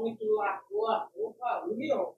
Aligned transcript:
muito 0.00 0.24
largou 0.34 0.86
a 0.88 1.10
roupa 1.14 1.46
ali, 1.64 1.92
ó. 1.92 2.14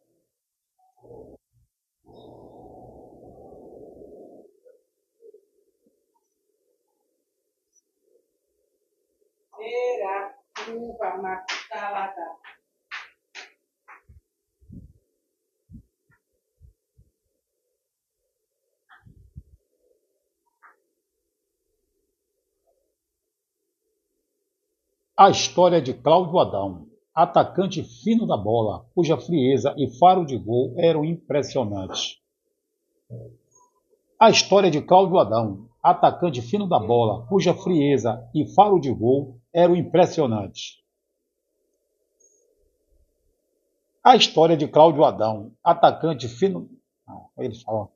Era 9.58 10.34
chuva, 10.58 11.16
macutalada. 11.18 12.36
A 25.16 25.30
história 25.30 25.80
de 25.80 25.94
Cláudio 25.94 26.38
Adão, 26.40 26.91
atacante 27.14 27.82
fino 27.82 28.26
da 28.26 28.36
bola, 28.36 28.86
cuja 28.94 29.16
frieza 29.16 29.74
e 29.76 29.88
faro 29.98 30.24
de 30.24 30.36
gol 30.38 30.74
eram 30.76 31.04
impressionantes. 31.04 32.18
A 34.18 34.30
história 34.30 34.70
de 34.70 34.80
Cláudio 34.80 35.18
Adão, 35.18 35.68
atacante 35.82 36.40
fino 36.40 36.66
da 36.66 36.78
bola, 36.78 37.26
cuja 37.26 37.52
frieza 37.52 38.28
e 38.34 38.46
faro 38.54 38.78
de 38.78 38.92
gol 38.92 39.38
eram 39.52 39.76
impressionantes. 39.76 40.80
A 44.02 44.16
história 44.16 44.56
de 44.56 44.66
Cláudio 44.66 45.04
Adão, 45.04 45.52
atacante 45.62 46.28
fino. 46.28 46.68
Não, 47.06 47.28
ele 47.38 47.54
fala. 47.54 47.88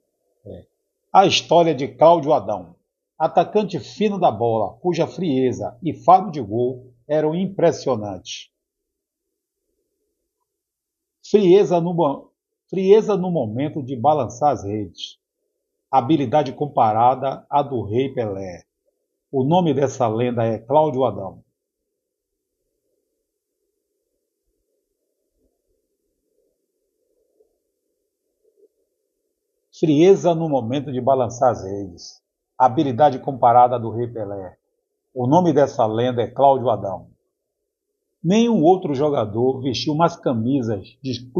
É. 0.45 0.67
A 1.13 1.27
história 1.27 1.75
de 1.75 1.89
Cláudio 1.89 2.33
Adão, 2.33 2.77
atacante 3.19 3.81
fino 3.81 4.19
da 4.19 4.31
bola, 4.31 4.75
cuja 4.81 5.07
frieza 5.07 5.77
e 5.83 5.95
faro 5.95 6.31
de 6.31 6.41
gol 6.41 6.93
eram 7.09 7.35
impressionantes. 7.35 8.51
Frieza 11.29 11.81
no, 11.81 12.31
frieza 12.71 13.17
no 13.17 13.33
momento 13.33 13.83
de 13.83 13.97
balançar 13.97 14.53
as 14.53 14.63
redes. 14.63 15.19
Habilidade 15.91 16.53
comparada 16.53 17.45
à 17.51 17.63
do 17.63 17.83
rei 17.83 18.15
Pelé. 18.15 18.63
O 19.33 19.43
nome 19.43 19.75
dessa 19.75 20.07
lenda 20.07 20.45
é 20.45 20.57
Cláudio 20.57 21.05
Adão. 21.05 21.43
Frieza 29.77 30.33
no 30.33 30.49
momento 30.49 30.93
de 30.93 31.01
balançar 31.01 31.51
as 31.51 31.65
redes. 31.65 32.23
Habilidade 32.57 33.19
comparada 33.19 33.81
do 33.81 33.91
rei 33.91 34.07
Pelé. 34.07 34.57
O 35.13 35.27
nome 35.27 35.53
dessa 35.53 35.85
lenda 35.87 36.23
é 36.23 36.31
Cláudio 36.31 36.71
Adão. 36.71 37.16
Nenhum 38.29 38.61
outro 38.65 38.93
jogador 38.93 39.61
vestiu 39.61 39.95
mais 39.95 40.17
camisas 40.17 40.99
de 41.01 41.31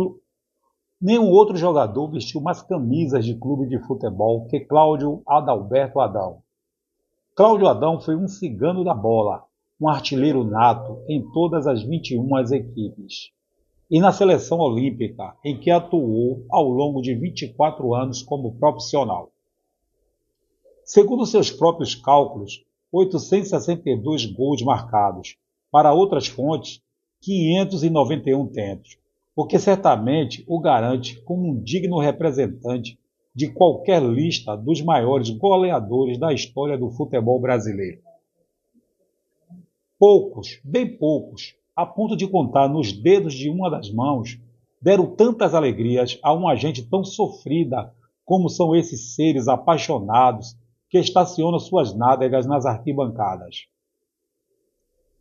Nenhum 1.03 1.33
outro 1.33 1.57
jogador 1.57 2.09
vestiu 2.13 2.41
mais 2.41 2.63
camisas 2.63 3.25
de 3.25 3.35
clube 3.35 3.67
de 3.67 3.77
futebol 3.89 4.47
que 4.47 4.61
Cláudio 4.61 5.21
Adalberto 5.27 5.99
Adão. 5.99 6.45
Cláudio 7.35 7.67
Adão 7.67 8.01
foi 8.01 8.15
um 8.15 8.29
cigano 8.29 8.85
da 8.85 8.95
bola, 8.95 9.43
um 9.81 9.89
artilheiro 9.89 10.45
nato 10.45 11.03
em 11.09 11.29
todas 11.33 11.67
as 11.67 11.83
21 11.83 12.39
equipes. 12.55 13.33
E 13.91 13.99
na 13.99 14.13
seleção 14.13 14.61
olímpica, 14.61 15.37
em 15.45 15.59
que 15.59 15.73
atuou 15.73 16.47
ao 16.49 16.69
longo 16.69 17.03
de 17.03 17.17
24 17.17 17.97
anos 17.97 18.23
como 18.23 18.61
profissional. 18.61 19.33
Segundo 20.85 21.27
seus 21.27 21.51
próprios 21.51 21.97
cálculos, 21.97 22.65
862 22.93 24.27
gols 24.27 24.63
marcados. 24.63 25.37
Para 25.71 25.93
outras 25.93 26.27
fontes, 26.27 26.81
591 27.21 28.47
tentos, 28.49 28.99
o 29.35 29.47
que 29.47 29.59
certamente 29.59 30.45
o 30.47 30.61
garante 30.61 31.21
como 31.23 31.51
um 31.51 31.61
digno 31.61 31.99
representante 31.99 32.99
de 33.35 33.49
qualquer 33.49 34.03
lista 34.03 34.57
dos 34.57 34.81
maiores 34.81 35.29
goleadores 35.31 36.19
da 36.19 36.33
história 36.33 36.79
do 36.79 36.91
futebol 36.91 37.39
brasileiro. 37.39 38.01
Poucos, 39.99 40.61
bem 40.65 40.97
poucos, 40.97 41.55
a 41.75 41.85
ponto 41.85 42.17
de 42.17 42.27
contar 42.27 42.69
nos 42.69 42.93
dedos 42.93 43.35
de 43.35 43.51
uma 43.51 43.71
das 43.71 43.91
mãos, 43.91 44.39
deram 44.81 45.15
tantas 45.15 45.55
alegrias 45.55 46.19
a 46.23 46.33
uma 46.33 46.55
gente 46.55 46.83
tão 46.83 47.05
sofrida 47.05 47.93
como 48.25 48.49
são 48.49 48.75
esses 48.75 49.15
seres 49.15 49.49
apaixonados 49.49 50.57
que 50.89 50.99
estaciona 50.99 51.59
suas 51.59 51.95
nádegas 51.95 52.47
nas 52.47 52.65
arquibancadas. 52.65 53.67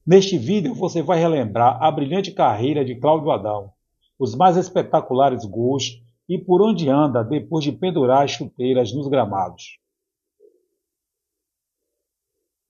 Neste 0.06 0.38
vídeo 0.38 0.76
você 0.76 1.02
vai 1.02 1.18
relembrar 1.18 1.82
a 1.82 1.90
brilhante 1.90 2.32
carreira 2.32 2.86
de 2.86 2.96
Cláudio 2.96 3.32
Adão, 3.32 3.72
os 4.20 4.36
mais 4.36 4.56
espetaculares 4.56 5.44
gols 5.46 6.00
e 6.30 6.38
por 6.38 6.62
onde 6.62 6.88
anda 6.90 7.24
depois 7.24 7.64
de 7.64 7.72
pendurar 7.72 8.24
as 8.24 8.32
chuteiras 8.32 8.94
nos 8.94 9.08
gramados. 9.08 9.80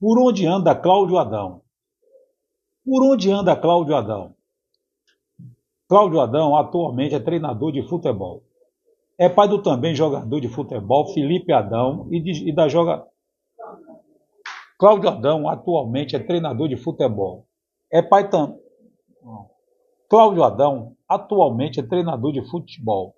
Por 0.00 0.18
onde 0.18 0.46
anda 0.46 0.74
Cláudio 0.74 1.18
Adão? 1.18 1.62
Por 2.84 3.02
onde 3.02 3.30
anda 3.30 3.54
Cláudio 3.54 3.94
Adão? 3.94 4.34
Cláudio 5.88 6.20
Adão 6.20 6.56
atualmente 6.56 7.14
é 7.14 7.20
treinador 7.20 7.70
de 7.70 7.82
futebol. 7.82 8.44
É 9.18 9.28
pai 9.28 9.48
do 9.48 9.62
também 9.62 9.94
jogador 9.94 10.40
de 10.40 10.48
futebol 10.48 11.12
Felipe 11.12 11.52
Adão 11.52 12.08
e, 12.10 12.20
de, 12.20 12.48
e 12.48 12.54
da 12.54 12.68
joga. 12.68 13.06
Cláudio 14.78 15.08
Adão 15.08 15.48
atualmente 15.48 16.14
é 16.14 16.18
treinador 16.18 16.68
de 16.68 16.76
futebol. 16.76 17.46
É 17.90 18.02
pai 18.02 18.28
também. 18.28 18.60
Cláudio 20.08 20.44
Adão 20.44 20.96
atualmente 21.08 21.80
é 21.80 21.82
treinador 21.82 22.32
de 22.32 22.42
futebol. 22.48 23.14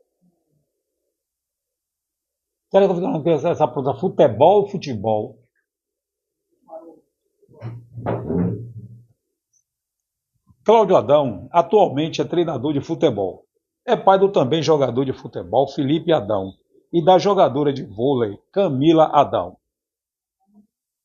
Será 2.71 2.87
que 2.87 2.93
eu 2.93 2.97
estou 2.97 3.19
ficando 3.19 3.49
essa 3.49 3.67
pergunta? 3.67 3.99
Futebol 3.99 4.61
ou 4.61 4.69
futebol? 4.69 5.39
Cláudio 10.65 10.97
Adão 10.97 11.49
atualmente 11.51 12.21
é 12.21 12.25
treinador 12.25 12.73
de 12.73 12.81
futebol. 12.81 13.47
É 13.87 13.97
pai 13.97 14.19
do 14.19 14.31
também 14.31 14.63
jogador 14.63 15.05
de 15.05 15.15
futebol 15.15 15.67
Felipe 15.73 16.13
Adão 16.13 16.53
e 16.93 17.03
da 17.03 17.19
jogadora 17.19 17.73
de 17.73 17.85
vôlei 17.85 18.39
Camila 18.53 19.07
Adão. 19.07 19.57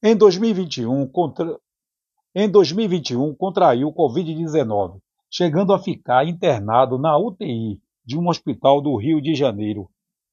Em 0.05 0.17
2021, 0.17 1.07
contra... 1.07 1.57
em 2.35 2.49
2021 2.49 3.33
contraiu 3.35 3.87
Covid-19, 3.93 4.99
chegando 5.31 5.71
a 5.71 5.79
ficar 5.79 6.27
internado 6.27 6.97
na 6.97 7.17
UTI 7.17 7.79
de 8.03 8.19
um 8.19 8.27
hospital 8.27 8.81
do 8.81 8.97
Rio 8.97 9.21
de 9.21 9.33
Janeiro. 9.33 9.89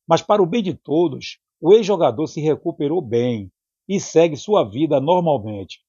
Mas, 0.08 0.22
para 0.22 0.42
o 0.42 0.46
bem 0.46 0.60
de 0.60 0.74
todos, 0.74 1.38
o 1.60 1.72
ex-jogador 1.72 2.26
se 2.26 2.40
recuperou 2.40 3.00
bem 3.00 3.48
e 3.88 4.00
segue 4.00 4.36
sua 4.36 4.68
vida 4.68 5.00
normalmente. 5.00 5.84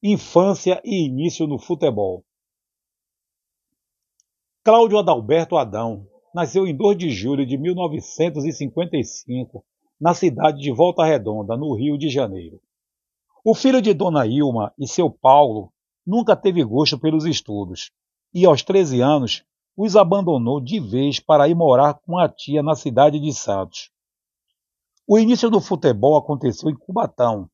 Infância 0.00 0.80
e 0.84 1.04
início 1.04 1.48
no 1.48 1.58
futebol. 1.58 2.24
Cláudio 4.62 5.00
Adalberto 5.00 5.56
Adão 5.56 6.06
nasceu 6.32 6.64
em 6.64 6.76
2 6.76 6.96
de 6.96 7.10
julho 7.10 7.44
de 7.44 7.58
1955, 7.58 9.64
na 10.00 10.14
cidade 10.14 10.60
de 10.60 10.70
Volta 10.70 11.04
Redonda, 11.04 11.56
no 11.56 11.74
Rio 11.74 11.98
de 11.98 12.08
Janeiro. 12.08 12.60
O 13.46 13.54
filho 13.54 13.82
de 13.82 13.92
Dona 13.92 14.26
Ilma 14.26 14.72
e 14.78 14.88
seu 14.88 15.10
Paulo 15.10 15.70
nunca 16.06 16.34
teve 16.34 16.64
gosto 16.64 16.98
pelos 16.98 17.26
estudos 17.26 17.90
e, 18.32 18.46
aos 18.46 18.62
13 18.62 19.02
anos, 19.02 19.44
os 19.76 19.96
abandonou 19.96 20.62
de 20.62 20.80
vez 20.80 21.20
para 21.20 21.46
ir 21.46 21.54
morar 21.54 21.92
com 21.92 22.18
a 22.18 22.26
tia 22.26 22.62
na 22.62 22.74
cidade 22.74 23.20
de 23.20 23.34
Santos. 23.34 23.90
O 25.06 25.18
início 25.18 25.50
do 25.50 25.60
futebol 25.60 26.16
aconteceu 26.16 26.70
em 26.70 26.74
Cubatão. 26.74 27.50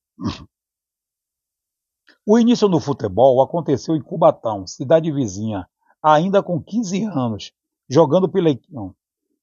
O 2.25 2.39
início 2.39 2.69
do 2.69 2.79
futebol 2.79 3.43
aconteceu 3.43 3.97
em 3.97 4.01
Cubatão, 4.01 4.69
cidade 4.69 5.11
vizinha, 5.11 5.67
ainda 6.01 6.41
com 6.41 6.63
15 6.63 7.03
anos, 7.03 7.53
jogando 7.89 8.29
pela. 8.29 8.51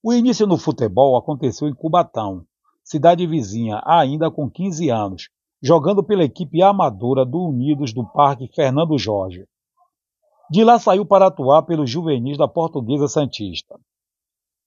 O 0.01 0.13
início 0.13 0.47
no 0.47 0.57
futebol 0.57 1.17
aconteceu 1.17 1.67
em 1.67 1.75
Cubatão, 1.75 2.45
cidade 2.85 3.27
vizinha, 3.27 3.81
ainda 3.85 4.31
com 4.31 4.49
15 4.49 4.89
anos, 4.89 5.29
jogando 5.61 6.03
pela 6.03 6.23
equipe 6.23 6.61
amadora 6.61 7.25
do 7.25 7.39
Unidos 7.39 7.93
do 7.93 8.05
Parque 8.05 8.47
Fernando 8.53 8.97
Jorge. 8.97 9.45
De 10.49 10.63
lá 10.63 10.79
saiu 10.79 11.05
para 11.05 11.27
atuar 11.27 11.63
pelos 11.63 11.89
juvenis 11.89 12.37
da 12.37 12.47
Portuguesa 12.47 13.07
Santista. 13.07 13.77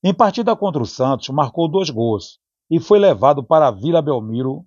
Em 0.03 0.13
partida 0.13 0.55
contra 0.57 0.83
o 0.83 0.87
Santos, 0.87 1.29
marcou 1.29 1.69
dois 1.69 1.91
gols 1.91 2.39
e 2.71 2.81
foi 2.81 2.99
levado 2.99 3.43
para 3.43 3.69
a 3.69 3.71
Vila 3.71 4.03
Belmiro. 4.03 4.65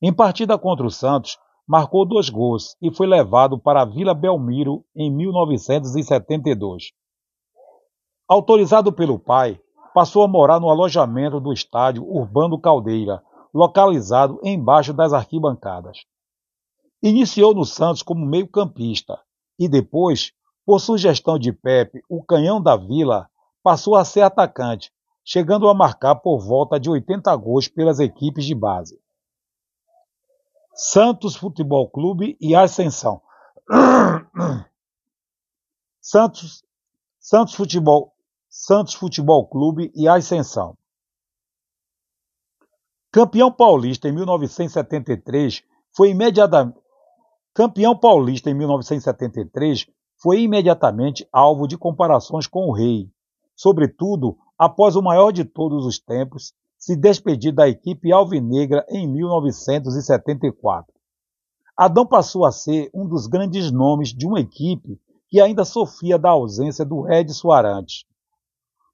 Em 0.00 0.12
partida 0.12 0.58
contra 0.58 0.86
o 0.86 0.90
Santos, 0.90 1.38
marcou 1.66 2.06
dois 2.06 2.28
gols 2.30 2.76
e 2.80 2.90
foi 2.90 3.06
levado 3.06 3.58
para 3.58 3.82
a 3.82 3.84
Vila 3.84 4.14
Belmiro 4.14 4.84
em 4.94 5.10
1972. 5.10 6.92
Autorizado 8.26 8.92
pelo 8.92 9.18
pai, 9.18 9.60
passou 9.94 10.22
a 10.22 10.28
morar 10.28 10.60
no 10.60 10.70
alojamento 10.70 11.40
do 11.40 11.52
estádio 11.52 12.06
Urbano 12.06 12.60
Caldeira, 12.60 13.22
localizado 13.52 14.40
embaixo 14.42 14.92
das 14.92 15.12
arquibancadas. 15.12 16.04
Iniciou 17.02 17.54
no 17.54 17.64
Santos 17.64 18.02
como 18.02 18.26
meio-campista 18.26 19.20
e 19.58 19.68
depois 19.68 20.32
Por 20.68 20.80
sugestão 20.80 21.38
de 21.38 21.50
Pepe, 21.50 22.02
o 22.10 22.22
canhão 22.22 22.62
da 22.62 22.76
Vila 22.76 23.26
passou 23.62 23.96
a 23.96 24.04
ser 24.04 24.20
atacante, 24.20 24.92
chegando 25.24 25.66
a 25.66 25.72
marcar 25.72 26.16
por 26.16 26.40
volta 26.40 26.78
de 26.78 26.90
80 26.90 27.34
gols 27.36 27.68
pelas 27.68 27.98
equipes 27.98 28.44
de 28.44 28.54
base. 28.54 29.00
Santos 30.74 31.34
Futebol 31.36 31.88
Clube 31.88 32.36
e 32.38 32.54
Ascensão. 32.54 33.22
Santos, 36.02 36.62
Santos 37.18 37.54
Futebol, 37.54 38.14
Santos 38.50 38.92
Futebol 38.92 39.46
Clube 39.48 39.90
e 39.94 40.06
Ascensão. 40.06 40.76
Campeão 43.10 43.50
paulista 43.50 44.08
em 44.08 44.12
1973, 44.12 45.62
foi 45.96 46.10
imediatamente 46.10 46.78
Campeão 47.58 47.98
paulista 47.98 48.48
em 48.50 48.54
1973, 48.54 49.88
foi 50.22 50.42
imediatamente 50.42 51.28
alvo 51.32 51.66
de 51.66 51.76
comparações 51.76 52.46
com 52.46 52.68
o 52.68 52.72
rei, 52.72 53.10
sobretudo 53.56 54.38
após 54.56 54.94
o 54.94 55.02
maior 55.02 55.32
de 55.32 55.44
todos 55.44 55.84
os 55.84 55.98
tempos 55.98 56.52
se 56.78 56.94
despedir 56.94 57.52
da 57.52 57.68
equipe 57.68 58.12
alvinegra 58.12 58.86
em 58.88 59.08
1974. 59.08 60.94
Adão 61.76 62.06
passou 62.06 62.44
a 62.44 62.52
ser 62.52 62.90
um 62.94 63.08
dos 63.08 63.26
grandes 63.26 63.72
nomes 63.72 64.10
de 64.10 64.24
uma 64.24 64.38
equipe 64.38 65.00
que 65.28 65.40
ainda 65.40 65.64
sofria 65.64 66.16
da 66.16 66.30
ausência 66.30 66.84
do 66.84 67.10
Edson 67.12 67.50
Arantes. 67.50 68.04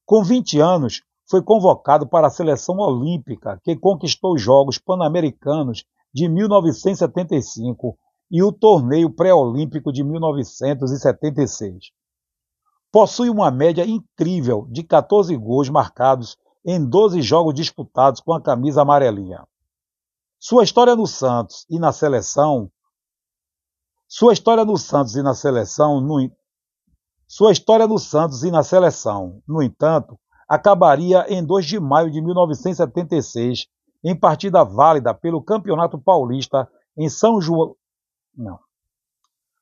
Com 0.07 0.25
20 0.25 0.59
anos, 0.59 1.03
foi 1.29 1.43
convocado 1.43 2.07
para 2.07 2.27
a 2.27 2.31
seleção 2.31 2.77
olímpica 2.79 3.61
que 3.63 3.77
conquistou 3.77 4.35
os 4.35 4.43
Jogos 4.43 4.79
Pan-Americanos 4.79 5.85
de 6.13 6.29
1975 6.29 7.99
e 8.31 8.43
o 8.43 8.53
torneio 8.53 9.11
pré-olímpico 9.11 9.93
de 9.93 10.05
1976. 10.05 11.91
Possui 12.93 13.29
uma 13.29 13.51
média 13.51 13.85
incrível 13.85 14.67
de 14.71 14.83
14 14.83 15.37
gols 15.37 15.69
marcados 15.69 16.37
em 16.65 16.85
12 16.85 17.21
jogos 17.23 17.55
disputados 17.55 18.21
com 18.21 18.33
a 18.33 18.41
camisa 18.41 18.83
amarelinha. 18.83 19.47
Sua 20.39 20.63
história 20.63 20.95
no 20.95 21.07
Santos 21.07 21.67
e 21.69 21.79
na 21.79 21.93
seleção 21.93 22.71
sua 24.17 24.33
história 24.33 24.65
no 24.65 24.77
Santos 24.77 25.17
e 25.17 25.23
na 25.23 25.35
seleção, 25.35 26.01
no, 26.01 26.31
sua 27.27 27.51
história 27.51 27.85
no 27.85 27.99
Santos 27.99 28.45
e 28.45 28.51
na 28.51 28.63
seleção, 28.63 29.43
no 29.45 29.61
entanto, 29.61 30.17
acabaria 30.49 31.27
em 31.29 31.45
2 31.45 31.67
de 31.67 31.81
maio 31.81 32.11
de 32.11 32.21
1976, 32.21 33.67
em 34.03 34.15
partida 34.19 34.65
válida 34.65 35.15
pelo 35.15 35.43
Campeonato 35.43 35.99
Paulista 35.99 36.69
em 36.97 37.09
São 37.09 37.41
João. 37.41 37.75
Não. 38.37 38.59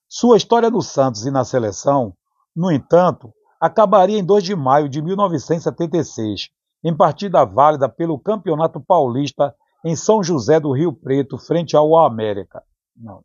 Sua 0.08 0.36
história 0.36 0.70
no 0.70 0.82
Santos 0.82 1.24
e 1.24 1.30
na 1.30 1.44
seleção, 1.44 2.14
no 2.54 2.70
entanto, 2.70 3.32
acabaria 3.60 4.18
em 4.18 4.24
2 4.24 4.44
de 4.44 4.56
maio 4.56 4.88
de 4.88 5.00
1976, 5.00 6.50
em 6.84 6.94
partida 6.94 7.44
válida 7.44 7.88
pelo 7.88 8.18
Campeonato 8.18 8.80
Paulista 8.80 9.54
em 9.84 9.96
São 9.96 10.22
José 10.22 10.60
do 10.60 10.72
Rio 10.72 10.92
Preto, 10.92 11.38
frente 11.38 11.76
ao 11.76 11.96
América. 11.96 12.62
Não. 12.96 13.24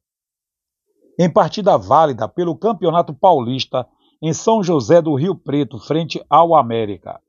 Em 1.19 1.31
partida 1.31 1.77
válida 1.77 2.27
pelo 2.27 2.56
Campeonato 2.56 3.13
Paulista 3.13 3.88
em 4.21 4.33
São 4.33 4.63
José 4.63 5.01
do 5.01 5.15
Rio 5.15 5.36
Preto, 5.36 5.80
frente 5.80 6.24
ao 6.30 6.56
América. 6.56 7.19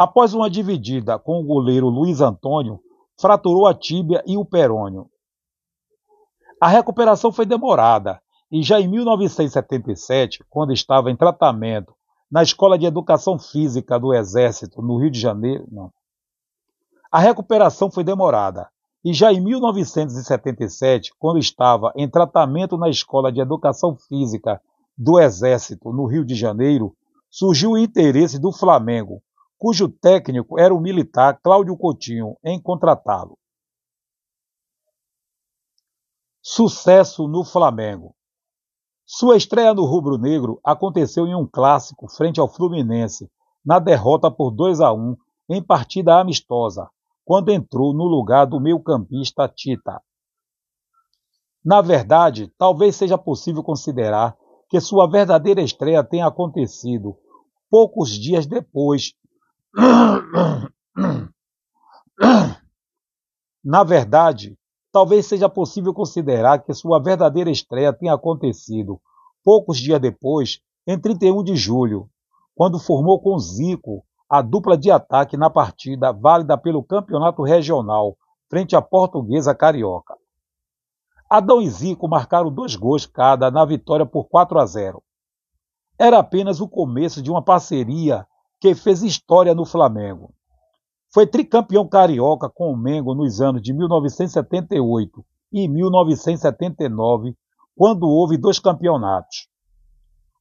Após 0.00 0.32
uma 0.32 0.48
dividida 0.48 1.18
com 1.18 1.38
o 1.38 1.44
goleiro 1.44 1.90
Luiz 1.90 2.22
Antônio, 2.22 2.80
fraturou 3.20 3.66
a 3.66 3.74
tíbia 3.74 4.24
e 4.26 4.34
o 4.34 4.46
perônio. 4.46 5.10
A 6.58 6.68
recuperação 6.68 7.30
foi 7.30 7.44
demorada 7.44 8.18
e 8.50 8.62
já 8.62 8.80
em 8.80 8.88
1977, 8.88 10.42
quando 10.48 10.72
estava 10.72 11.10
em 11.10 11.16
tratamento 11.16 11.94
na 12.32 12.42
Escola 12.42 12.78
de 12.78 12.86
Educação 12.86 13.38
Física 13.38 14.00
do 14.00 14.14
Exército, 14.14 14.80
no 14.80 14.96
Rio 14.96 15.10
de 15.10 15.20
Janeiro, 15.20 15.68
não. 15.70 15.92
A 17.12 17.18
recuperação 17.18 17.90
foi 17.90 18.02
demorada 18.02 18.70
e 19.04 19.12
já 19.12 19.30
em 19.30 19.40
1977, 19.42 21.12
quando 21.18 21.38
estava 21.38 21.92
em 21.94 22.08
tratamento 22.08 22.78
na 22.78 22.88
Escola 22.88 23.30
de 23.30 23.42
Educação 23.42 23.98
Física 24.08 24.62
do 24.96 25.20
Exército, 25.20 25.92
no 25.92 26.06
Rio 26.06 26.24
de 26.24 26.34
Janeiro, 26.34 26.96
surgiu 27.30 27.72
o 27.72 27.78
interesse 27.78 28.38
do 28.38 28.50
Flamengo, 28.50 29.22
cujo 29.60 29.90
técnico 29.90 30.58
era 30.58 30.74
o 30.74 30.80
militar 30.80 31.38
Cláudio 31.42 31.76
Coutinho, 31.76 32.34
em 32.42 32.58
contratá-lo. 32.58 33.38
Sucesso 36.42 37.28
no 37.28 37.44
Flamengo. 37.44 38.16
Sua 39.04 39.36
estreia 39.36 39.74
no 39.74 39.84
rubro-negro 39.84 40.58
aconteceu 40.64 41.26
em 41.26 41.34
um 41.34 41.46
clássico 41.46 42.08
frente 42.08 42.40
ao 42.40 42.48
Fluminense, 42.48 43.30
na 43.62 43.78
derrota 43.78 44.30
por 44.30 44.50
2 44.50 44.80
a 44.80 44.94
1 44.94 45.14
em 45.50 45.62
partida 45.62 46.18
amistosa, 46.18 46.88
quando 47.22 47.50
entrou 47.50 47.92
no 47.92 48.04
lugar 48.04 48.46
do 48.46 48.58
meio-campista 48.58 49.46
Tita. 49.46 50.00
Na 51.62 51.82
verdade, 51.82 52.50
talvez 52.56 52.96
seja 52.96 53.18
possível 53.18 53.62
considerar 53.62 54.34
que 54.70 54.80
sua 54.80 55.06
verdadeira 55.06 55.60
estreia 55.60 56.02
tenha 56.02 56.26
acontecido 56.26 57.18
poucos 57.70 58.10
dias 58.10 58.46
depois. 58.46 59.12
Na 63.62 63.84
verdade, 63.84 64.58
talvez 64.92 65.26
seja 65.26 65.48
possível 65.48 65.94
considerar 65.94 66.58
que 66.60 66.74
sua 66.74 66.98
verdadeira 66.98 67.50
estreia 67.50 67.92
tenha 67.92 68.14
acontecido 68.14 69.00
poucos 69.44 69.78
dias 69.78 70.00
depois, 70.00 70.60
em 70.86 70.98
31 70.98 71.42
de 71.44 71.56
julho, 71.56 72.08
quando 72.54 72.78
formou 72.78 73.20
com 73.20 73.38
Zico 73.38 74.04
a 74.28 74.42
dupla 74.42 74.76
de 74.76 74.90
ataque 74.90 75.36
na 75.36 75.50
partida 75.50 76.12
válida 76.12 76.56
pelo 76.56 76.82
campeonato 76.84 77.42
regional, 77.42 78.16
frente 78.48 78.76
à 78.76 78.82
portuguesa 78.82 79.54
carioca. 79.54 80.16
Adão 81.28 81.62
e 81.62 81.70
Zico 81.70 82.08
marcaram 82.08 82.52
dois 82.52 82.74
gols 82.74 83.06
cada 83.06 83.50
na 83.50 83.64
vitória 83.64 84.04
por 84.04 84.24
4 84.28 84.58
a 84.58 84.66
0. 84.66 85.02
Era 85.98 86.18
apenas 86.18 86.60
o 86.60 86.68
começo 86.68 87.22
de 87.22 87.30
uma 87.30 87.42
parceria 87.42 88.26
que 88.60 88.74
fez 88.74 89.02
história 89.02 89.54
no 89.54 89.64
Flamengo. 89.64 90.34
Foi 91.12 91.26
tricampeão 91.26 91.88
carioca 91.88 92.48
com 92.48 92.70
o 92.72 92.76
Mengo 92.76 93.14
nos 93.14 93.40
anos 93.40 93.62
de 93.62 93.72
1978 93.72 95.24
e 95.52 95.66
1979, 95.66 97.34
quando 97.74 98.08
houve 98.08 98.36
dois 98.36 98.58
campeonatos. 98.58 99.48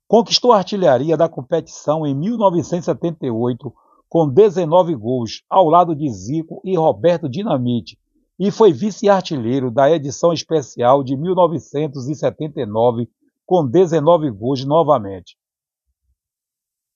Conquistou 0.08 0.52
a 0.52 0.58
artilharia 0.58 1.16
da 1.16 1.30
competição 1.30 2.06
em 2.06 2.14
1978 2.14 3.74
com 4.10 4.28
19 4.28 4.96
gols, 4.96 5.44
ao 5.50 5.70
lado 5.70 5.96
de 5.96 6.10
Zico 6.12 6.62
e 6.66 6.76
Roberto 6.76 7.30
Dinamite, 7.30 7.98
e 8.38 8.52
foi 8.52 8.74
vice-artilheiro 8.74 9.72
da 9.72 9.90
edição 9.90 10.34
especial 10.34 11.04
de 11.04 11.16
1979 11.16 13.08
com 13.46 13.66
19 13.66 14.30
gols 14.32 14.66
novamente. 14.66 15.38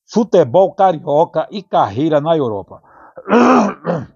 Futebol 0.05 0.73
carioca 0.73 1.47
e 1.51 1.63
carreira 1.63 2.19
na 2.19 2.35
Europa. 2.37 2.81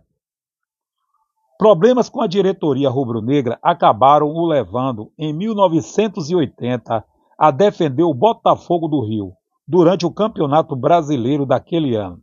Problemas 1.58 2.08
com 2.08 2.22
a 2.22 2.28
diretoria 2.28 2.90
rubro-negra 2.90 3.58
acabaram 3.64 4.28
o 4.28 4.46
levando, 4.46 5.12
em 5.18 5.34
1980, 5.34 7.04
a 7.38 7.52
defender 7.52 8.04
o 8.04 8.14
Botafogo 8.14 8.88
do 8.88 9.04
Rio, 9.04 9.34
durante 9.68 10.06
o 10.06 10.12
Campeonato 10.12 10.76
Brasileiro 10.76 11.46
daquele 11.46 11.96
ano. 11.96 12.22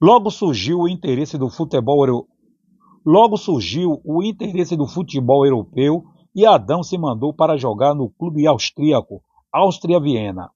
Logo 0.00 0.30
surgiu 0.30 0.80
o 0.80 0.88
interesse 0.88 1.36
do 1.36 1.48
futebol 1.48 2.26
Logo 3.04 3.36
surgiu 3.36 4.00
o 4.04 4.22
interesse 4.22 4.76
do 4.76 4.86
futebol 4.86 5.46
europeu 5.46 6.04
e 6.34 6.44
Adão 6.44 6.82
se 6.82 6.98
mandou 6.98 7.32
para 7.32 7.56
jogar 7.56 7.94
no 7.94 8.10
clube 8.10 8.46
austríaco, 8.46 9.22
Áustria 9.52 10.00
Viena. 10.00 10.50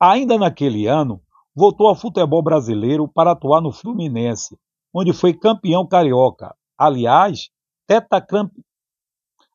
Ainda 0.00 0.38
naquele 0.38 0.86
ano, 0.86 1.20
voltou 1.54 1.88
ao 1.88 1.94
futebol 1.96 2.40
brasileiro 2.40 3.08
para 3.08 3.32
atuar 3.32 3.60
no 3.60 3.72
Fluminense, 3.72 4.56
onde 4.94 5.12
foi 5.12 5.34
campeão 5.34 5.84
carioca. 5.84 6.54
Aliás, 6.78 7.50
tetacamp... 7.84 8.52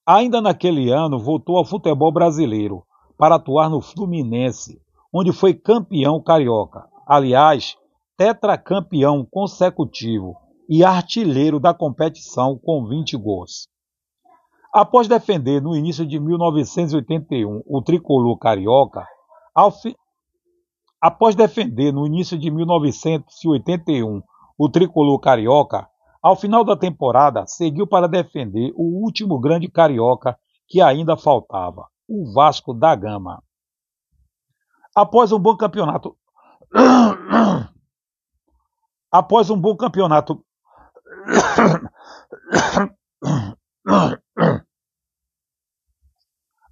Ainda 0.05 0.41
naquele 0.41 0.91
ano, 0.91 1.17
voltou 1.17 1.57
ao 1.57 1.63
futebol 1.63 2.11
brasileiro 2.11 2.83
para 3.17 3.35
atuar 3.35 3.69
no 3.69 3.79
Fluminense, 3.79 4.81
onde 5.13 5.31
foi 5.31 5.53
campeão 5.53 6.21
carioca. 6.21 6.89
Aliás, 7.07 7.77
tetracampeão 8.17 9.25
consecutivo 9.25 10.35
e 10.67 10.83
artilheiro 10.83 11.57
da 11.57 11.73
competição 11.73 12.57
com 12.57 12.85
20 12.85 13.15
gols. 13.15 13.69
Após 14.73 15.07
defender 15.07 15.61
no 15.61 15.73
início 15.73 16.05
de 16.05 16.19
1981 16.19 17.61
o 17.65 17.81
tricolor 17.81 18.37
carioca. 18.37 19.07
Após 21.03 21.35
defender 21.35 21.91
no 21.91 22.07
início 22.07 22.39
de 22.39 22.49
1981 22.49 24.23
o 24.57 24.69
tricolor 24.69 25.19
carioca, 25.19 25.85
ao 26.21 26.37
final 26.37 26.63
da 26.63 26.77
temporada 26.77 27.45
seguiu 27.45 27.85
para 27.85 28.07
defender 28.07 28.71
o 28.73 29.03
último 29.03 29.37
grande 29.37 29.67
carioca 29.67 30.39
que 30.65 30.79
ainda 30.79 31.17
faltava, 31.17 31.89
o 32.07 32.31
Vasco 32.33 32.73
da 32.73 32.95
Gama. 32.95 33.43
Após 34.95 35.33
um 35.33 35.39
bom 35.39 35.57
campeonato. 35.57 36.15
Após 39.11 39.49
um 39.49 39.59
bom 39.59 39.75
campeonato. 39.75 40.41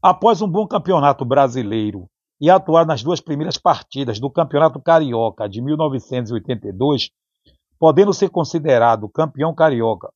Após 0.02 0.42
um 0.42 0.48
bom 0.48 0.66
campeonato 0.66 1.26
brasileiro 1.26 2.10
e 2.42 2.50
atuar 2.50 2.88
nas 2.88 3.04
duas 3.04 3.22
primeiras 3.22 3.56
partidas 3.56 4.20
do 4.20 4.28
Campeonato 4.28 4.82
Carioca 4.82 5.48
de 5.48 5.62
1982, 5.62 7.12
podendo 7.78 8.12
ser 8.12 8.30
considerado 8.30 9.08
campeão 9.08 9.54
carioca. 9.54 10.12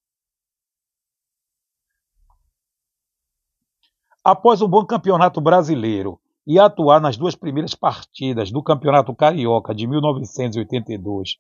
Após 4.24 4.60
um 4.64 4.68
bom 4.68 4.84
campeonato 4.84 5.40
brasileiro 5.40 6.20
e 6.48 6.58
atuar 6.58 7.00
nas 7.00 7.16
duas 7.16 7.36
primeiras 7.36 7.76
partidas 7.76 8.52
do 8.52 8.64
Campeonato 8.64 9.16
Carioca 9.16 9.74
de 9.76 9.86
1982, 9.86 11.38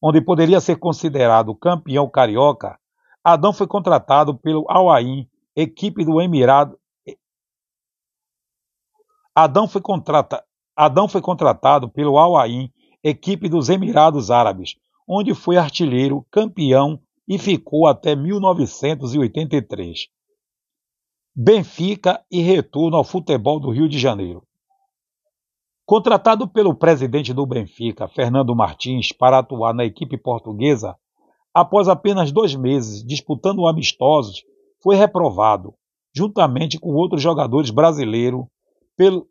onde 0.00 0.20
poderia 0.20 0.60
ser 0.60 0.76
considerado 0.76 1.56
campeão 1.56 2.08
carioca, 2.08 2.78
Adão 3.22 3.52
foi 3.52 3.66
contratado 3.66 4.38
pelo 4.38 4.64
Al 4.68 4.90
Ain, 4.92 5.28
equipe 5.56 6.04
do 6.04 6.20
Emirado, 6.20 6.78
Adão 9.34 9.68
foi, 9.68 9.80
contrata... 9.80 10.44
Adão 10.76 11.08
foi 11.08 11.20
contratado 11.20 11.88
pelo 11.88 12.18
Al 12.18 12.36
Ain, 12.36 12.70
equipe 13.02 13.48
dos 13.48 13.68
Emirados 13.68 14.30
Árabes, 14.30 14.74
onde 15.08 15.34
foi 15.34 15.56
artilheiro, 15.56 16.26
campeão 16.30 17.00
e 17.26 17.38
ficou 17.38 17.86
até 17.86 18.14
1983. 18.16 20.08
Benfica 21.34 22.24
e 22.30 22.40
retorno 22.42 22.96
ao 22.96 23.04
futebol 23.04 23.60
do 23.60 23.70
Rio 23.70 23.88
de 23.88 23.98
Janeiro. 23.98 24.42
Contratado 25.86 26.48
pelo 26.48 26.74
presidente 26.74 27.32
do 27.32 27.46
Benfica, 27.46 28.08
Fernando 28.08 28.54
Martins, 28.54 29.12
para 29.12 29.38
atuar 29.38 29.74
na 29.74 29.84
equipe 29.84 30.16
portuguesa, 30.16 30.96
após 31.54 31.88
apenas 31.88 32.30
dois 32.30 32.54
meses 32.54 33.04
disputando 33.04 33.66
amistosos, 33.66 34.42
foi 34.82 34.96
reprovado, 34.96 35.74
juntamente 36.14 36.78
com 36.78 36.94
outros 36.94 37.22
jogadores 37.22 37.70
brasileiros, 37.70 38.44
pelo... 39.00 39.26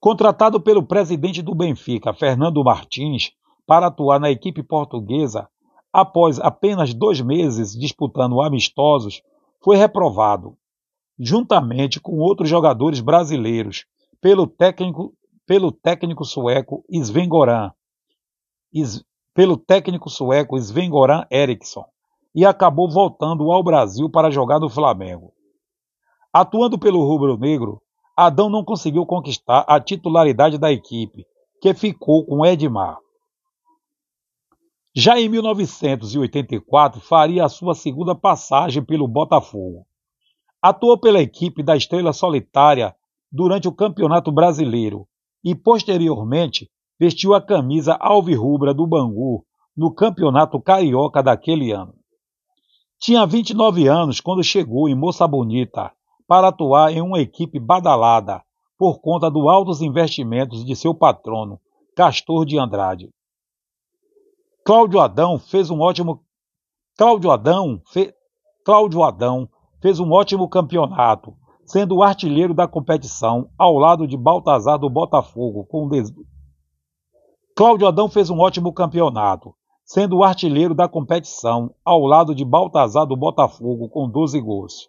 Contratado 0.00 0.58
pelo 0.62 0.82
presidente 0.82 1.42
do 1.42 1.54
Benfica, 1.54 2.14
Fernando 2.14 2.64
Martins, 2.64 3.32
para 3.66 3.88
atuar 3.88 4.18
na 4.18 4.30
equipe 4.30 4.62
portuguesa, 4.62 5.46
após 5.92 6.40
apenas 6.40 6.94
dois 6.94 7.20
meses 7.20 7.78
disputando 7.78 8.40
amistosos, 8.40 9.20
foi 9.62 9.76
reprovado, 9.76 10.56
juntamente 11.18 12.00
com 12.00 12.16
outros 12.16 12.48
jogadores 12.48 13.00
brasileiros, 13.00 13.84
pelo 14.18 14.46
técnico, 14.46 15.12
pelo 15.46 15.70
técnico 15.70 16.24
sueco 16.24 16.82
Sven 16.88 17.28
Goran, 17.28 17.72
pelo 19.34 19.58
técnico 19.58 20.08
sueco 20.08 20.56
Sven 20.56 20.88
Goran 20.88 21.26
Eriksson, 21.30 21.84
e 22.34 22.46
acabou 22.46 22.90
voltando 22.90 23.52
ao 23.52 23.62
Brasil 23.62 24.08
para 24.08 24.30
jogar 24.30 24.58
no 24.58 24.70
Flamengo. 24.70 25.33
Atuando 26.36 26.76
pelo 26.76 26.98
rubro-negro, 27.06 27.80
Adão 28.16 28.50
não 28.50 28.64
conseguiu 28.64 29.06
conquistar 29.06 29.64
a 29.68 29.78
titularidade 29.78 30.58
da 30.58 30.72
equipe, 30.72 31.24
que 31.62 31.72
ficou 31.72 32.26
com 32.26 32.44
Edmar. 32.44 32.98
Já 34.96 35.16
em 35.16 35.28
1984, 35.28 37.00
faria 37.00 37.44
a 37.44 37.48
sua 37.48 37.72
segunda 37.72 38.16
passagem 38.16 38.84
pelo 38.84 39.06
Botafogo. 39.06 39.86
Atuou 40.60 40.98
pela 40.98 41.22
equipe 41.22 41.62
da 41.62 41.76
Estrela 41.76 42.12
Solitária 42.12 42.96
durante 43.30 43.68
o 43.68 43.72
Campeonato 43.72 44.32
Brasileiro 44.32 45.06
e, 45.44 45.54
posteriormente, 45.54 46.68
vestiu 46.98 47.32
a 47.32 47.40
camisa 47.40 47.94
alvirrubra 48.00 48.74
do 48.74 48.88
Bangu 48.88 49.46
no 49.76 49.94
Campeonato 49.94 50.60
Carioca 50.60 51.22
daquele 51.22 51.70
ano. 51.70 51.94
Tinha 52.98 53.24
29 53.24 53.86
anos 53.86 54.20
quando 54.20 54.42
chegou 54.42 54.88
em 54.88 54.96
Moça 54.96 55.28
Bonita, 55.28 55.92
para 56.26 56.48
atuar 56.48 56.92
em 56.92 57.00
uma 57.00 57.20
equipe 57.20 57.58
badalada 57.58 58.42
por 58.78 59.00
conta 59.00 59.30
dos 59.30 59.46
altos 59.48 59.80
investimentos 59.82 60.64
de 60.64 60.74
seu 60.74 60.94
patrono, 60.94 61.60
Castor 61.96 62.44
de 62.44 62.58
Andrade. 62.58 63.10
Cláudio 64.64 65.00
Adão 65.00 65.38
fez 65.38 65.70
um 65.70 65.80
ótimo 65.80 66.24
Cláudio 66.96 67.30
Adão, 67.30 67.80
fe... 67.86 68.14
Cláudio 68.64 69.02
Adão 69.02 69.48
fez 69.80 70.00
um 70.00 70.10
ótimo 70.12 70.48
campeonato, 70.48 71.34
sendo 71.66 71.96
o 71.96 72.02
artilheiro 72.02 72.54
da 72.54 72.66
competição 72.66 73.50
ao 73.58 73.76
lado 73.76 74.06
de 74.06 74.16
Baltazar 74.16 74.78
do 74.78 74.88
Botafogo 74.88 75.66
com 75.66 75.88
des... 75.88 76.12
Cláudio 77.56 77.86
Adão 77.86 78.08
fez 78.08 78.30
um 78.30 78.38
ótimo 78.38 78.72
campeonato, 78.72 79.54
sendo 79.84 80.16
o 80.16 80.24
artilheiro 80.24 80.74
da 80.74 80.88
competição 80.88 81.74
ao 81.84 82.00
lado 82.00 82.34
de 82.34 82.44
Baltazar 82.44 83.06
do 83.06 83.16
Botafogo 83.16 83.88
com 83.88 84.08
12 84.08 84.40
gols. 84.40 84.88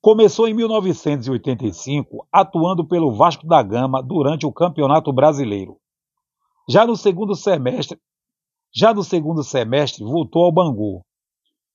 Começou 0.00 0.48
em 0.48 0.54
1985, 0.54 2.26
atuando 2.32 2.84
pelo 2.84 3.14
Vasco 3.14 3.46
da 3.46 3.62
Gama 3.62 4.02
durante 4.02 4.44
o 4.44 4.52
Campeonato 4.52 5.12
Brasileiro. 5.12 5.76
Já 6.68 6.84
no 6.84 6.96
segundo 6.96 7.36
semestre, 7.36 7.96
já 8.74 8.92
no 8.92 9.04
segundo 9.04 9.44
semestre 9.44 10.04
voltou 10.04 10.44
ao 10.44 10.52
Bangu. 10.52 11.04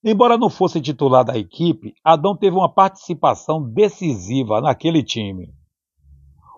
Embora 0.03 0.37
não 0.37 0.49
fosse 0.49 0.81
titular 0.81 1.23
da 1.23 1.37
equipe, 1.37 1.93
Adão 2.03 2.35
teve 2.35 2.57
uma 2.57 2.67
participação 2.67 3.63
decisiva 3.63 4.59
naquele 4.59 5.01
time. 5.01 5.53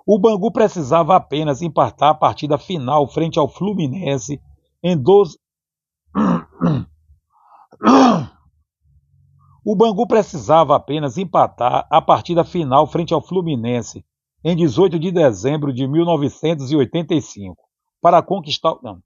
O 0.08 0.18
Bangu 0.18 0.52
precisava 0.52 1.16
apenas 1.16 1.62
empatar 1.62 2.10
a 2.10 2.16
partida 2.16 2.58
final 2.58 3.08
frente 3.08 3.38
ao 3.38 3.48
Fluminense 3.48 4.42
em 4.84 4.98
12 4.98 5.38
O 9.72 9.76
Bangu 9.76 10.08
precisava 10.08 10.76
apenas 10.76 11.16
empatar 11.16 11.86
a 11.92 12.02
partida 12.02 12.44
final 12.44 12.88
frente 12.88 13.14
ao 13.14 13.22
Fluminense 13.22 14.04
em 14.44 14.56
18 14.56 14.98
de 14.98 15.12
dezembro 15.12 15.72
de 15.72 15.88
1985 15.88 17.56
para 18.02 18.20
conquistar. 18.24 18.78
Não. 18.82 19.00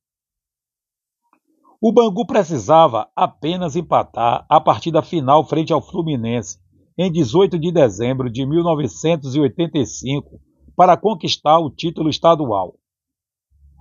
O 1.82 1.92
Bangu 1.92 2.26
precisava 2.26 3.10
apenas 3.14 3.76
empatar 3.76 4.46
a 4.48 4.62
partida 4.62 5.02
final 5.02 5.46
frente 5.46 5.74
ao 5.74 5.82
Fluminense 5.82 6.60
em 6.98 7.12
18 7.12 7.60
de 7.60 7.70
dezembro 7.70 8.32
de 8.32 8.46
1985 8.46 10.40
para 10.78 10.96
conquistar 10.96 11.60
o 11.60 11.70
título 11.70 12.10
estadual. 12.10 12.76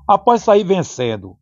Após 0.05 0.43
sair 0.43 0.65
vencendo, 0.65 1.37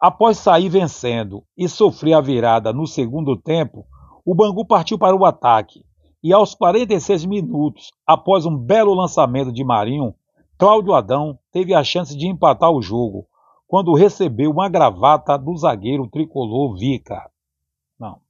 após 0.00 0.38
sair 0.38 0.68
vencendo 0.68 1.42
e 1.56 1.68
sofrer 1.68 2.12
a 2.12 2.20
virada 2.20 2.72
no 2.72 2.86
segundo 2.86 3.36
tempo, 3.36 3.84
o 4.30 4.34
Bangu 4.34 4.62
partiu 4.62 4.98
para 4.98 5.16
o 5.16 5.24
ataque 5.24 5.82
e, 6.22 6.34
aos 6.34 6.54
46 6.54 7.24
minutos, 7.24 7.92
após 8.06 8.44
um 8.44 8.54
belo 8.54 8.92
lançamento 8.92 9.50
de 9.50 9.64
Marinho, 9.64 10.14
Cláudio 10.58 10.92
Adão 10.92 11.38
teve 11.50 11.72
a 11.72 11.82
chance 11.82 12.14
de 12.14 12.26
empatar 12.26 12.70
o 12.70 12.82
jogo 12.82 13.26
quando 13.66 13.94
recebeu 13.94 14.50
uma 14.50 14.68
gravata 14.68 15.38
do 15.38 15.56
zagueiro 15.56 16.06
tricolor 16.06 16.76
Vica. 16.76 17.30
Não. 17.98 18.20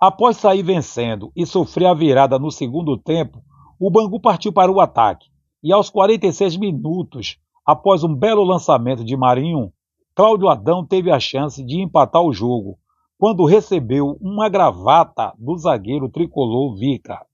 Após 0.00 0.36
sair 0.36 0.64
vencendo 0.64 1.30
e 1.36 1.46
sofrer 1.46 1.86
a 1.86 1.94
virada 1.94 2.40
no 2.40 2.50
segundo 2.50 2.98
tempo, 2.98 3.40
o 3.78 3.88
Bangu 3.88 4.18
partiu 4.18 4.52
para 4.52 4.72
o 4.72 4.80
ataque 4.80 5.30
e, 5.62 5.72
aos 5.72 5.88
46 5.88 6.56
minutos, 6.56 7.38
após 7.64 8.02
um 8.02 8.12
belo 8.12 8.42
lançamento 8.42 9.04
de 9.04 9.16
Marinho, 9.16 9.72
Cláudio 10.20 10.50
Adão 10.50 10.84
teve 10.84 11.10
a 11.10 11.18
chance 11.18 11.64
de 11.64 11.80
empatar 11.80 12.20
o 12.20 12.30
jogo 12.30 12.78
quando 13.16 13.46
recebeu 13.46 14.18
uma 14.20 14.50
gravata 14.50 15.32
do 15.38 15.56
zagueiro 15.56 16.10
tricolor 16.10 16.76
Vica. 16.76 17.24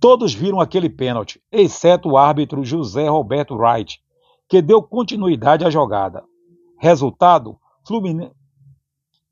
Todos 0.00 0.34
viram 0.34 0.60
aquele 0.60 0.90
pênalti, 0.90 1.40
exceto 1.52 2.08
o 2.08 2.16
árbitro 2.16 2.64
José 2.64 3.06
Roberto 3.06 3.54
Wright, 3.54 4.02
que 4.48 4.60
deu 4.60 4.82
continuidade 4.82 5.64
à 5.64 5.70
jogada. 5.70 6.24
Resultado: 6.80 7.56
Fluminense, 7.86 8.34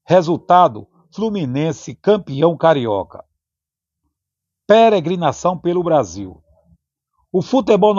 Resultado, 0.06 0.87
Fluminense 1.12 1.96
campeão 1.96 2.56
carioca. 2.56 3.25
Peregrinação 4.68 5.58
pelo 5.58 5.82
Brasil. 5.82 6.40
O 7.32 7.42
futebol 7.42 7.92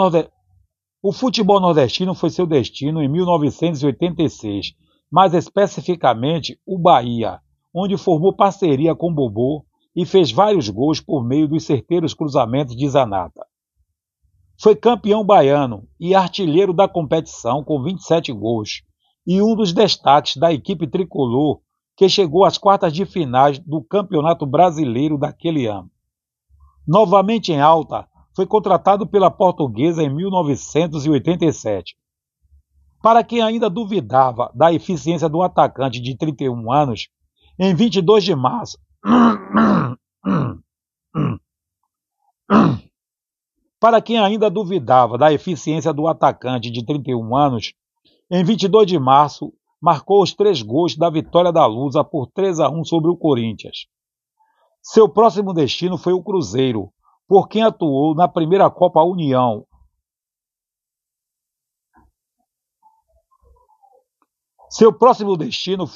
o 1.02 1.12
futebol 1.12 1.58
nordestino 1.58 2.14
foi 2.14 2.30
seu 2.30 2.46
destino 2.46 3.02
em 3.02 3.08
1986, 3.08 4.72
mais 5.10 5.34
especificamente 5.34 6.60
o 6.64 6.78
Bahia, 6.78 7.40
onde 7.74 7.96
formou 7.96 8.32
parceria 8.32 8.94
com 8.94 9.12
Bobô 9.12 9.64
e 9.96 10.06
fez 10.06 10.30
vários 10.30 10.68
gols 10.68 11.00
por 11.00 11.24
meio 11.24 11.48
dos 11.48 11.64
certeiros 11.64 12.14
cruzamentos 12.14 12.76
de 12.76 12.88
Zanata. 12.88 13.44
Foi 14.60 14.76
campeão 14.76 15.24
baiano 15.24 15.88
e 15.98 16.14
artilheiro 16.14 16.72
da 16.72 16.86
competição 16.86 17.64
com 17.64 17.82
27 17.82 18.32
gols, 18.32 18.82
e 19.26 19.42
um 19.42 19.56
dos 19.56 19.72
destaques 19.72 20.36
da 20.36 20.52
equipe 20.52 20.86
tricolor 20.86 21.60
que 21.96 22.08
chegou 22.08 22.44
às 22.44 22.56
quartas 22.56 22.92
de 22.92 23.04
finais 23.04 23.58
do 23.58 23.82
Campeonato 23.82 24.46
Brasileiro 24.46 25.18
daquele 25.18 25.66
ano. 25.66 25.90
Novamente 26.86 27.52
em 27.52 27.60
alta, 27.60 28.06
foi 28.34 28.46
contratado 28.46 29.06
pela 29.06 29.30
Portuguesa 29.30 30.02
em 30.02 30.14
1987. 30.14 31.96
Para 33.02 33.24
quem 33.24 33.42
ainda 33.42 33.68
duvidava 33.68 34.50
da 34.54 34.72
eficiência 34.72 35.28
do 35.28 35.42
atacante 35.42 36.00
de 36.00 36.16
31 36.16 36.72
anos, 36.72 37.08
em 37.58 37.74
22 37.74 38.24
de 38.24 38.34
março. 38.34 38.78
Para 43.80 44.00
quem 44.00 44.18
ainda 44.18 44.48
duvidava 44.48 45.18
da 45.18 45.32
eficiência 45.32 45.92
do 45.92 46.06
atacante 46.06 46.70
de 46.70 46.86
31 46.86 47.36
anos, 47.36 47.74
em 48.30 48.44
22 48.44 48.86
de 48.86 48.98
março 48.98 49.52
marcou 49.80 50.22
os 50.22 50.32
três 50.32 50.62
gols 50.62 50.96
da 50.96 51.10
vitória 51.10 51.50
da 51.50 51.66
Lusa 51.66 52.04
por 52.04 52.28
3 52.28 52.60
a 52.60 52.70
1 52.70 52.84
sobre 52.84 53.10
o 53.10 53.16
Corinthians. 53.16 53.86
Seu 54.80 55.08
próximo 55.08 55.52
destino 55.52 55.98
foi 55.98 56.12
o 56.12 56.22
Cruzeiro, 56.22 56.92
por 57.32 57.48
quem 57.48 57.62
atuou 57.62 58.14
na 58.14 58.28
primeira 58.28 58.70
Copa 58.70 59.02
União. 59.02 59.66
Seu 64.68 64.92
próximo 64.92 65.34
destino, 65.34 65.86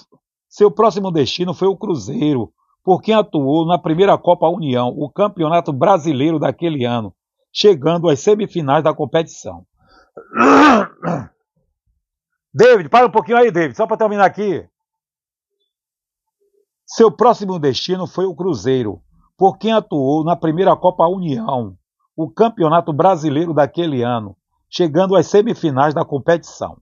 seu 0.49 0.71
próximo 0.71 1.11
destino 1.11 1.53
foi 1.53 1.69
o 1.69 1.77
Cruzeiro, 1.77 2.51
por 2.83 3.03
quem 3.03 3.15
atuou 3.15 3.67
na 3.67 3.79
primeira 3.79 4.17
Copa 4.17 4.49
União, 4.49 4.89
o 4.89 5.11
campeonato 5.11 5.75
brasileiro 5.75 6.39
daquele 6.39 6.87
ano, 6.87 7.15
chegando 7.53 8.09
às 8.09 8.21
semifinais 8.21 8.83
da 8.83 8.95
competição. 8.95 9.67
David, 12.51 12.89
para 12.89 13.09
um 13.09 13.11
pouquinho 13.11 13.37
aí, 13.37 13.51
David, 13.51 13.77
só 13.77 13.87
para 13.87 13.99
terminar 13.99 14.25
aqui. 14.25 14.67
Seu 16.87 17.13
próximo 17.15 17.59
destino 17.59 18.07
foi 18.07 18.25
o 18.25 18.35
Cruzeiro, 18.35 19.03
por 19.37 19.59
quem 19.59 19.73
atuou 19.73 20.25
na 20.25 20.35
primeira 20.35 20.75
Copa 20.75 21.07
União, 21.07 21.77
o 22.17 22.31
campeonato 22.31 22.93
brasileiro 22.93 23.53
daquele 23.53 24.03
ano, 24.03 24.37
chegando 24.71 25.15
às 25.15 25.27
semifinais 25.27 25.93
da 25.93 26.05
competição. 26.05 26.79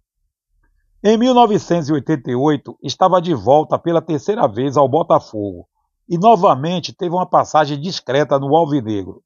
Em 1.03 1.19
1988, 1.19 2.79
estava 2.83 3.21
de 3.21 3.35
volta 3.35 3.79
pela 3.79 4.01
terceira 4.01 4.47
vez 4.47 4.77
ao 4.77 4.89
Botafogo 4.89 5.67
e 6.09 6.17
novamente 6.17 6.95
teve 6.95 7.15
uma 7.15 7.27
passagem 7.27 7.79
discreta 7.81 8.39
no 8.39 8.57
Alvinegro. 8.57 9.23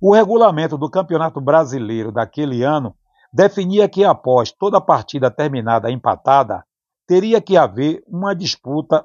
O 0.00 0.12
regulamento 0.12 0.76
do 0.76 0.90
Campeonato 0.90 1.40
Brasileiro 1.40 2.10
daquele 2.10 2.64
ano 2.64 2.96
definia 3.32 3.88
que 3.88 4.04
após 4.04 4.50
toda 4.50 4.80
partida 4.80 5.30
terminada 5.30 5.90
empatada, 5.90 6.64
teria 7.06 7.40
que 7.40 7.56
haver 7.56 8.02
uma 8.08 8.34
disputa 8.34 9.04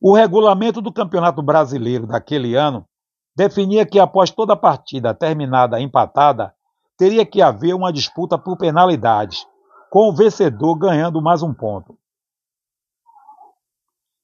o 0.00 0.14
regulamento 0.14 0.80
do 0.80 0.92
Campeonato 0.92 1.42
Brasileiro 1.42 2.06
daquele 2.06 2.54
ano 2.54 2.86
definia 3.34 3.84
que 3.84 3.98
após 3.98 4.30
toda 4.30 4.56
partida 4.56 5.12
terminada 5.12 5.80
empatada, 5.80 6.54
teria 6.96 7.26
que 7.26 7.42
haver 7.42 7.74
uma 7.74 7.92
disputa 7.92 8.38
por 8.38 8.56
penalidades, 8.56 9.44
com 9.90 10.08
o 10.08 10.14
vencedor 10.14 10.76
ganhando 10.76 11.20
mais 11.20 11.42
um 11.42 11.52
ponto. 11.52 11.98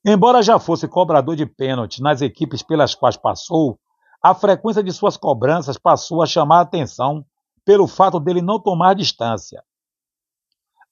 Embora 0.04 0.42
já 0.42 0.58
fosse 0.58 0.86
cobrador 0.88 1.34
de 1.36 1.44
pênalti 1.44 2.00
nas 2.00 2.22
equipes 2.22 2.62
pelas 2.62 2.94
quais 2.94 3.16
passou, 3.16 3.78
a 4.22 4.34
frequência 4.34 4.82
de 4.82 4.92
suas 4.92 5.16
cobranças 5.16 5.76
passou 5.76 6.22
a 6.22 6.26
chamar 6.26 6.58
a 6.58 6.62
atenção 6.62 7.24
pelo 7.64 7.86
fato 7.86 8.20
dele 8.20 8.40
não 8.40 8.60
tomar 8.60 8.94
distância. 8.94 9.62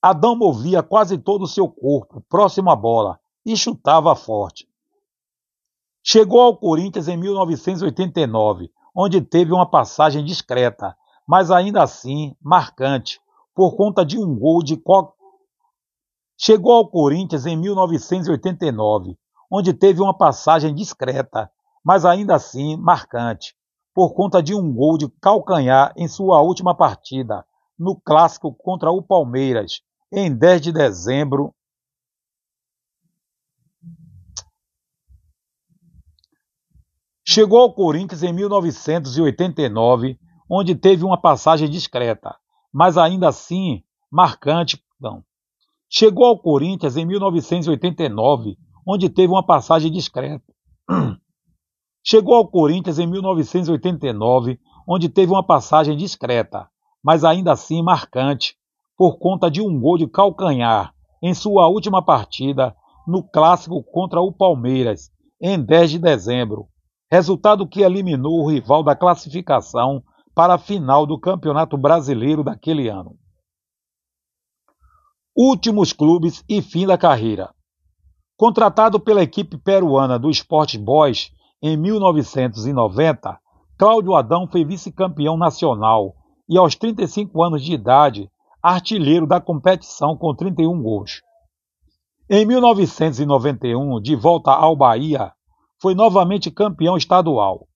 Adão 0.01 0.37
movia 0.37 0.81
quase 0.81 1.19
todo 1.19 1.43
o 1.43 1.49
seu 1.49 1.69
corpo 1.69 2.21
próximo 2.29 2.71
à 2.71 2.77
bola 2.77 3.19
e 3.45 3.57
chutava 3.57 4.15
forte. 4.15 4.69
Chegou 6.05 6.41
ao 6.41 6.57
Corinthians 6.57 7.09
em 7.09 7.17
1989, 7.17 8.71
onde 8.95 9.21
teve 9.21 9.53
uma 9.53 9.69
passagem 9.69 10.25
discreta, 10.25 10.97
mas 11.27 11.51
ainda 11.51 11.83
assim 11.83 12.37
marcante, 12.41 13.21
por 13.53 13.75
conta 13.77 14.05
de 14.05 14.17
um 14.17 14.39
gol 14.39 14.63
de 14.63 14.81
Chegou 16.39 16.75
ao 16.75 16.89
Corinthians 16.89 17.45
em 17.45 17.57
1989, 17.57 19.19
onde 19.51 19.75
teve 19.75 20.01
uma 20.01 20.17
passagem 20.17 20.73
discreta, 20.73 21.51
mas 21.85 22.05
ainda 22.05 22.37
assim 22.37 22.77
marcante, 22.77 23.57
por 23.93 24.15
conta 24.15 24.41
de 24.41 24.55
um 24.55 24.73
gol 24.73 24.97
de 24.97 25.09
calcanhar 25.21 25.93
em 25.97 26.07
sua 26.07 26.41
última 26.41 26.73
partida, 26.73 27.45
no 27.77 27.97
clássico 28.01 28.55
contra 28.55 28.93
o 28.93 29.03
Palmeiras, 29.03 29.83
em 30.13 30.35
10 30.35 30.61
de 30.61 30.73
dezembro. 30.73 31.55
Chegou 37.27 37.61
ao 37.61 37.75
Corinthians 37.75 38.23
em 38.23 38.33
1989, 38.33 40.19
onde 40.51 40.75
teve 40.75 41.05
uma 41.05 41.21
passagem 41.21 41.69
discreta, 41.69 42.35
mas 42.73 42.97
ainda 42.97 43.29
assim 43.29 43.83
marcante, 44.11 44.83
não, 44.99 45.23
Chegou 45.91 46.27
ao 46.27 46.39
Corinthians 46.39 46.99
em 46.99 47.07
1989, 47.07 48.59
onde 48.87 49.09
teve 49.09 49.33
uma 49.33 49.45
passagem 49.45 49.91
discreta. 49.91 50.45
Chegou 52.05 52.35
ao 52.35 52.47
Corinthians 52.47 52.99
em 52.99 53.07
1989, 53.07 54.61
onde 54.87 55.09
teve 55.09 55.33
uma 55.33 55.45
passagem 55.45 55.97
discreta, 55.97 56.69
mas 57.03 57.25
ainda 57.25 57.53
assim 57.53 57.83
marcante, 57.83 58.55
por 58.99 59.19
conta 59.19 59.51
de 59.51 59.63
um 59.63 59.81
gol 59.81 59.97
de 59.97 60.09
calcanhar 60.09 60.93
em 61.23 61.33
sua 61.33 61.69
última 61.69 62.05
partida 62.05 62.77
no 63.07 63.23
clássico 63.23 63.83
contra 63.85 64.21
o 64.21 64.33
Palmeiras, 64.33 65.11
em 65.41 65.59
10 65.59 65.93
de 65.93 65.99
dezembro, 65.99 66.67
resultado 67.11 67.67
que 67.67 67.81
eliminou 67.81 68.43
o 68.43 68.51
rival 68.51 68.83
da 68.83 68.95
classificação 68.97 70.03
para 70.35 70.55
a 70.55 70.59
final 70.59 71.07
do 71.07 71.19
Campeonato 71.19 71.79
Brasileiro 71.79 72.43
daquele 72.43 72.89
ano 72.89 73.17
últimos 75.41 75.93
clubes 75.93 76.45
e 76.49 76.61
fim 76.61 76.85
da 76.85 76.99
carreira. 76.99 77.55
Contratado 78.37 78.99
pela 78.99 79.23
equipe 79.23 79.57
peruana 79.57 80.19
do 80.19 80.29
Sport 80.31 80.77
Boys 80.79 81.31
em 81.63 81.77
1990, 81.77 83.39
Cláudio 83.79 84.17
Adão 84.17 84.49
foi 84.49 84.65
vice-campeão 84.65 85.37
nacional 85.37 86.17
e, 86.49 86.59
aos 86.59 86.75
35 86.75 87.41
anos 87.41 87.63
de 87.63 87.73
idade, 87.73 88.29
artilheiro 88.63 89.27
da 89.27 89.41
competição 89.41 90.17
com 90.17 90.35
31 90.35 90.83
gols. 90.83 91.23
Em 92.29 92.45
1991, 92.45 94.01
de 94.01 94.15
volta 94.15 94.51
ao 94.51 94.77
Bahia, 94.77 95.33
foi 95.81 95.95
novamente 95.95 96.51
campeão 96.51 96.97
estadual. 96.97 97.67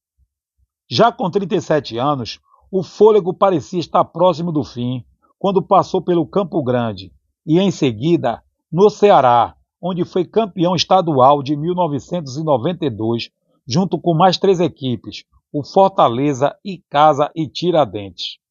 Já 0.90 1.10
com 1.10 1.30
37 1.30 1.96
anos, 1.96 2.38
o 2.70 2.82
fôlego 2.82 3.32
parecia 3.32 3.80
estar 3.80 4.04
próximo 4.04 4.50
do 4.52 4.64
fim 4.64 5.04
quando 5.38 5.62
passou 5.62 6.02
pelo 6.02 6.26
Campo 6.26 6.62
Grande 6.62 7.12
e 7.46 7.58
em 7.58 7.70
seguida 7.70 8.42
no 8.70 8.90
Ceará, 8.90 9.54
onde 9.80 10.04
foi 10.04 10.24
campeão 10.24 10.74
estadual 10.74 11.42
de 11.42 11.56
1992, 11.56 13.30
junto 13.66 13.98
com 14.00 14.14
mais 14.14 14.38
três 14.38 14.60
equipes, 14.60 15.24
o 15.52 15.64
Fortaleza, 15.64 16.56
Icasa 16.64 17.30
e 17.34 17.48
Tiradentes. 17.48 18.41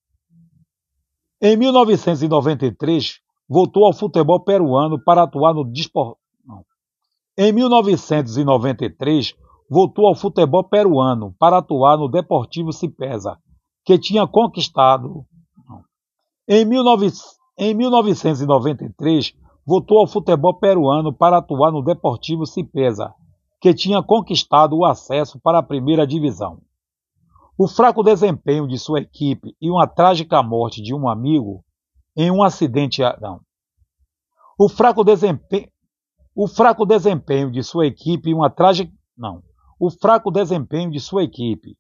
Em 1.44 1.58
1993, 1.58 3.20
voltou 3.50 3.86
ao 3.86 3.94
futebol 3.94 4.40
peruano 4.42 5.04
para 5.04 5.24
atuar 5.24 5.56
no 5.56 5.66
Dispor... 5.66 6.16
Em 7.36 7.52
1993, 7.52 9.34
voltou 9.68 10.06
ao 10.06 10.14
futebol 10.14 10.64
peruano 10.64 11.34
para 11.40 11.58
atuar 11.58 11.98
no 11.98 12.08
Deportivo 12.08 12.72
Cipesa, 12.72 13.40
que 13.84 13.98
tinha 13.98 14.28
conquistado. 14.28 15.26
Em 16.48 16.64
19... 16.64 17.12
Em 17.58 17.74
1993, 17.74 19.34
voltou 19.66 20.00
ao 20.00 20.08
futebol 20.08 20.54
peruano 20.60 21.12
para 21.12 21.40
atuar 21.40 21.72
no 21.72 21.82
Deportivo 21.82 22.46
Cipesa, 22.46 23.16
que 23.60 23.74
tinha 23.74 24.04
conquistado 24.04 24.78
o 24.78 24.86
acesso 24.86 25.40
para 25.40 25.58
a 25.58 25.64
primeira 25.64 26.06
divisão. 26.06 26.60
O 27.58 27.68
fraco 27.68 28.02
desempenho 28.02 28.68
de 28.68 28.78
sua 28.78 29.02
equipe 29.02 29.56
e 29.62 29.70
uma 29.70 29.88
trágica 29.88 30.42
morte 30.42 30.82
de 30.82 30.94
um 30.94 31.08
amigo 31.08 31.64
em 32.16 32.32
um 32.32 32.42
acidente. 32.42 33.02
Não. 33.22 33.42
O 34.58 34.70
fraco 34.70 35.04
desempenho, 35.04 35.68
o 36.36 36.48
fraco 36.48 36.86
desempenho 36.86 37.52
de 37.52 37.62
sua 37.64 37.86
equipe 37.86 38.30
e 38.30 38.34
uma 38.34 38.50
trágica. 38.50 38.92
Não. 39.18 39.44
O 39.80 39.90
fraco 39.90 40.32
desempenho 40.32 40.92
de 40.92 41.00
sua 41.00 41.24
equipe 41.24 41.76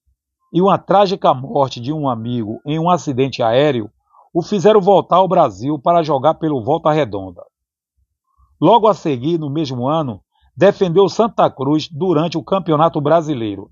e 0.53 0.62
uma 0.62 0.77
trágica 0.77 1.34
morte 1.34 1.79
de 1.79 1.93
um 1.93 2.10
amigo 2.10 2.60
em 2.65 2.77
um 2.77 2.89
acidente 2.89 3.41
aéreo 3.41 3.89
o 4.34 4.41
fizeram 4.41 4.81
voltar 4.81 5.17
ao 5.17 5.27
Brasil 5.27 5.79
para 5.79 6.03
jogar 6.03 6.36
pelo 6.36 6.63
Volta 6.63 6.91
Redonda. 6.91 7.43
Logo 8.60 8.88
a 8.88 8.93
seguir, 8.93 9.38
no 9.38 9.49
mesmo 9.49 9.88
ano, 9.88 10.21
defendeu 10.55 11.10
Santa 11.10 11.49
Cruz 11.49 11.88
durante 11.89 12.38
o 12.38 12.43
Campeonato 12.43 13.01
Brasileiro. 13.01 13.69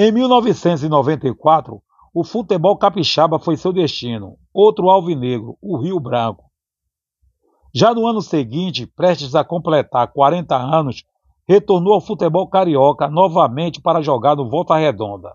Em 0.00 0.12
1994, 0.12 1.82
o 2.14 2.22
futebol 2.22 2.78
capixaba 2.78 3.36
foi 3.40 3.56
seu 3.56 3.72
destino, 3.72 4.36
outro 4.54 4.88
alvinegro, 4.88 5.58
o 5.60 5.76
Rio 5.76 5.98
Branco. 5.98 6.44
Já 7.74 7.92
no 7.92 8.06
ano 8.06 8.22
seguinte, 8.22 8.86
prestes 8.86 9.34
a 9.34 9.42
completar 9.42 10.06
40 10.12 10.54
anos, 10.54 11.02
retornou 11.48 11.94
ao 11.94 12.00
futebol 12.00 12.46
carioca 12.46 13.08
novamente 13.08 13.80
para 13.80 14.00
jogar 14.00 14.36
no 14.36 14.48
Volta 14.48 14.76
Redonda. 14.76 15.34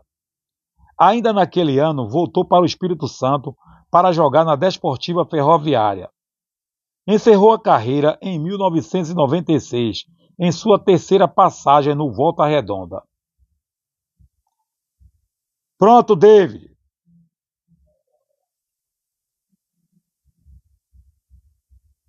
Ainda 0.97 1.33
naquele 1.33 1.77
ano, 1.77 2.07
voltou 2.07 2.45
para 2.45 2.61
o 2.61 2.65
Espírito 2.65 3.05
Santo 3.05 3.53
para 3.91 4.13
jogar 4.13 4.45
na 4.45 4.55
Desportiva 4.55 5.25
Ferroviária. 5.25 6.09
Encerrou 7.05 7.51
a 7.51 7.59
carreira 7.59 8.17
em 8.21 8.39
1996, 8.39 10.05
em 10.39 10.53
sua 10.53 10.79
terceira 10.79 11.27
passagem 11.27 11.93
no 11.93 12.13
Volta 12.13 12.45
Redonda. 12.45 13.03
Pronto, 15.83 16.15
David. 16.15 16.72